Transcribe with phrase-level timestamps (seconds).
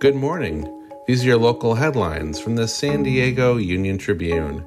[0.00, 0.66] Good morning.
[1.06, 4.64] These are your local headlines from the San Diego Union Tribune.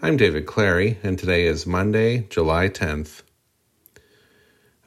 [0.00, 3.22] I'm David Clary, and today is Monday, July 10th.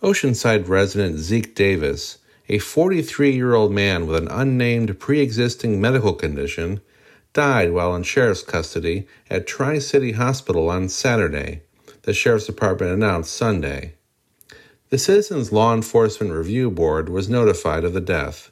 [0.01, 6.13] Oceanside resident Zeke Davis, a 43 year old man with an unnamed pre existing medical
[6.13, 6.79] condition,
[7.33, 11.63] died while in sheriff's custody at Tri City Hospital on Saturday,
[12.03, 13.95] the sheriff's department announced Sunday.
[14.89, 18.51] The Citizens Law Enforcement Review Board was notified of the death.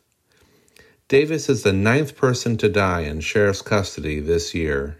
[1.09, 4.99] Davis is the ninth person to die in sheriff's custody this year.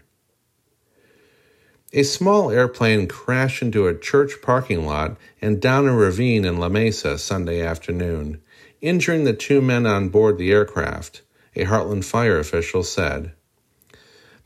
[1.92, 6.68] A small airplane crashed into a church parking lot and down a ravine in La
[6.68, 8.42] Mesa Sunday afternoon,
[8.80, 11.22] injuring the two men on board the aircraft,
[11.54, 13.30] a Heartland fire official said.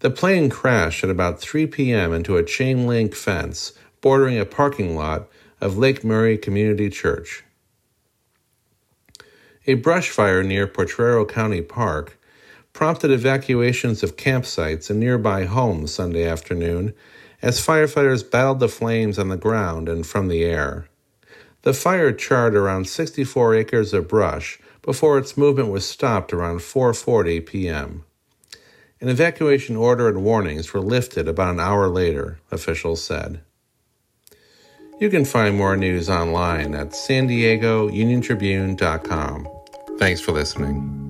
[0.00, 2.12] The plane crashed at about 3 p.m.
[2.12, 5.30] into a chain link fence bordering a parking lot
[5.62, 7.42] of Lake Murray Community Church.
[9.66, 12.18] A brush fire near Potrero County Park
[12.74, 16.92] prompted evacuations of campsites and nearby homes Sunday afternoon
[17.40, 20.88] as firefighters battled the flames on the ground and from the air.
[21.62, 27.46] The fire charred around 64 acres of brush before its movement was stopped around 4:40
[27.46, 28.04] p.m.
[29.00, 33.40] An evacuation order and warnings were lifted about an hour later, officials said.
[35.04, 39.46] You can find more news online at san diego uniontribune.com.
[39.98, 41.03] Thanks for listening.